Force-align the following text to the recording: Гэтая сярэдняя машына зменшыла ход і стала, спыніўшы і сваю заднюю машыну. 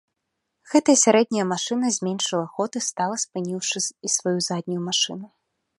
Гэтая 0.71 0.95
сярэдняя 1.01 1.45
машына 1.53 1.91
зменшыла 1.97 2.47
ход 2.57 2.71
і 2.81 2.83
стала, 2.89 3.15
спыніўшы 3.27 3.79
і 4.09 4.13
сваю 4.19 4.39
заднюю 4.49 4.81
машыну. 4.93 5.27